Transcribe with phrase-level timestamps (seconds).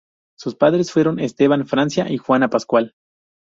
[0.35, 2.95] Sus padres fueron Esteban Francia y Juana Pascual.